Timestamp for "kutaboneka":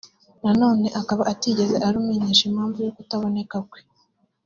2.97-3.57